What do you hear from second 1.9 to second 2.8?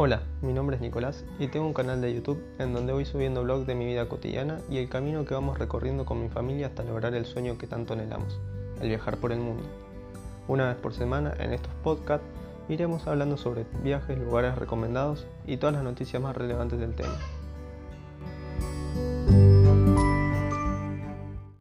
de YouTube en